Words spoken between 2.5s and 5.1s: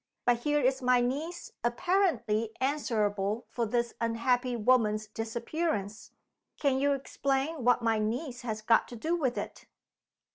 answerable for this unhappy woman's